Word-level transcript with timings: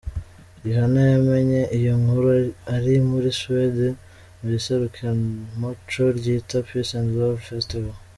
Rihanna 0.63 1.01
yamenye 1.13 1.61
iyi 1.77 1.91
nkuru 2.01 2.27
ari 2.75 2.93
muri 3.09 3.29
Swede 3.39 3.87
mu 4.39 4.47
iserukiramuco 4.57 6.03
ryitwa 6.17 6.57
Peace 6.67 6.93
and 6.99 7.09
Love 7.19 7.41
Festival. 7.51 7.95